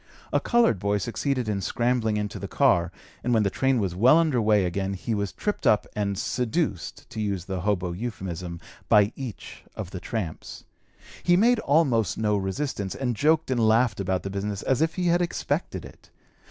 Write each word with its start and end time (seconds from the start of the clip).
A 0.33 0.39
colored 0.39 0.79
boy 0.79 0.97
succeeded 0.97 1.47
in 1.47 1.61
scrambling 1.61 2.17
into 2.17 2.39
the 2.39 2.47
car, 2.47 2.91
and 3.23 3.35
when 3.35 3.43
the 3.43 3.51
train 3.51 3.79
was 3.79 3.93
well 3.93 4.17
under 4.17 4.41
way 4.41 4.65
again 4.65 4.95
he 4.95 5.13
was 5.13 5.31
tripped 5.31 5.67
up 5.67 5.85
and 5.95 6.17
"seduced" 6.17 7.07
(to 7.11 7.21
use 7.21 7.45
the 7.45 7.61
hobo 7.61 7.91
euphemism) 7.91 8.59
by 8.89 9.11
each 9.15 9.63
of 9.75 9.91
the 9.91 9.99
tramps. 9.99 10.63
He 11.21 11.37
made 11.37 11.59
almost 11.59 12.17
no 12.17 12.35
resistance, 12.35 12.95
and 12.95 13.15
joked 13.15 13.51
and 13.51 13.59
laughed 13.59 13.99
about 13.99 14.23
the 14.23 14.31
business 14.31 14.63
as 14.63 14.81
if 14.81 14.95
he 14.95 15.05
had 15.05 15.21
expected 15.21 15.85
it. 15.85 16.09